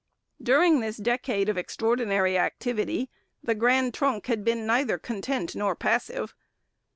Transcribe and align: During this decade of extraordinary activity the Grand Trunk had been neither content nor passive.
During 0.41 0.79
this 0.79 0.97
decade 0.97 1.47
of 1.47 1.59
extraordinary 1.59 2.35
activity 2.35 3.11
the 3.43 3.53
Grand 3.53 3.93
Trunk 3.93 4.25
had 4.25 4.43
been 4.43 4.65
neither 4.65 4.97
content 4.97 5.55
nor 5.55 5.75
passive. 5.75 6.33